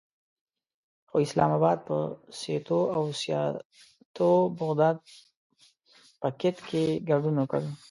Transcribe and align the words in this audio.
خو 1.09 1.15
اسلام 1.25 1.51
اباد 1.59 1.77
په 1.87 1.97
سیتو 2.39 2.79
او 2.95 3.03
سیاتو 3.21 4.29
او 4.41 4.51
بغداد 4.59 4.97
پکت 6.21 6.57
کې 6.67 6.83
ګډون 7.09 7.35
وکړ. 7.37 7.61